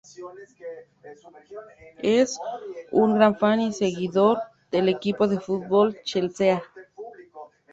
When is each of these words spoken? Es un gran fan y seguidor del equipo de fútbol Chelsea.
Es 2.01 2.39
un 2.91 3.13
gran 3.13 3.37
fan 3.37 3.61
y 3.61 3.71
seguidor 3.71 4.39
del 4.71 4.89
equipo 4.89 5.27
de 5.27 5.39
fútbol 5.39 5.95
Chelsea. 6.03 6.63